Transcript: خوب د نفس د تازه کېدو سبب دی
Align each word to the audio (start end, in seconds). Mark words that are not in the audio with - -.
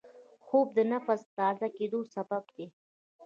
خوب 0.45 0.67
د 0.77 0.79
نفس 0.91 1.21
د 1.25 1.29
تازه 1.39 1.67
کېدو 1.77 1.99
سبب 2.13 2.43
دی 2.55 2.65